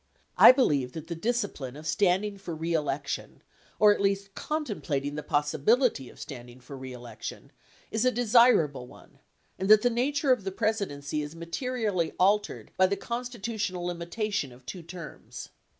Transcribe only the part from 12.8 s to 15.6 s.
the constitutional limitation of two terms.